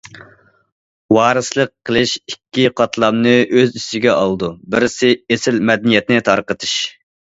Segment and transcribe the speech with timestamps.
[1.17, 6.75] ۋارىسلىق قىلىش ئىككى قاتلامنى ئۆز ئىچىگە ئالىدۇ، بىرسى، ئېسىل مەدەنىيەتنى تارقىتىش.